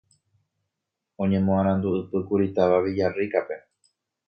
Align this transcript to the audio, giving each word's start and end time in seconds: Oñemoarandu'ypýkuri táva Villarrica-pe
Oñemoarandu'ypýkuri 1.25 2.49
táva 2.57 2.83
Villarrica-pe 2.87 3.63